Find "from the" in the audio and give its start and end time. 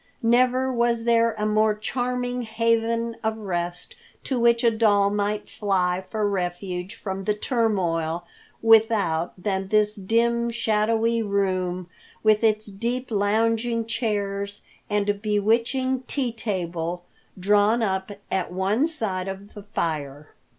6.95-7.35